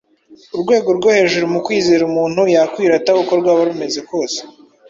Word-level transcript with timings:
Urwego 0.55 0.89
rwo 0.97 1.09
hejuru 1.17 1.45
mu 1.53 1.59
kwizera 1.65 2.03
umuntu 2.09 2.41
yakwirata 2.55 3.09
uko 3.21 3.31
rwaba 3.39 3.61
rumeze 3.69 3.99
kose 4.09 4.39